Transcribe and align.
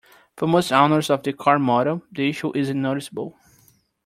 For 0.35 0.47
most 0.47 0.71
owners 0.71 1.11
of 1.11 1.21
the 1.21 1.31
car 1.31 1.59
model, 1.59 2.01
the 2.11 2.27
issue 2.27 2.51
isn't 2.57 2.81
noticeable. 2.81 3.37